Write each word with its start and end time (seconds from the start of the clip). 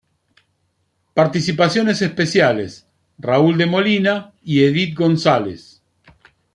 Participaciones 1.13 2.01
especiales: 2.01 2.87
Raul 3.19 3.55
De 3.59 3.67
Molina 3.67 4.33
Y 4.41 4.63
Edith 4.63 4.97
González 4.97 5.83